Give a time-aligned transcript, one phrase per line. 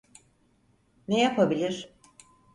[1.07, 1.93] Ne yapabilir?